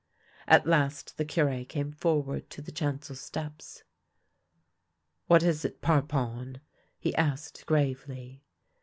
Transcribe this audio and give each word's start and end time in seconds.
At 0.47 0.65
last 0.65 1.17
the 1.19 1.25
Cure 1.25 1.63
came 1.63 1.91
forward 1.91 2.49
to 2.49 2.61
the 2.63 2.71
chancel 2.71 3.15
steps." 3.15 3.83
What 5.27 5.43
is 5.43 5.63
it, 5.63 5.79
Parpon?" 5.79 6.59
he 6.97 7.13
asked 7.13 7.67
gravely. 7.67 8.43